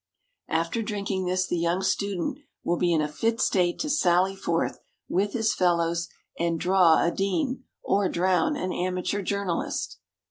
[0.49, 4.79] After drinking this, the young student will be in a fit state to sally forth,
[5.07, 9.99] with his fellows, and "draw" a Dean, or drown an amateur journalist.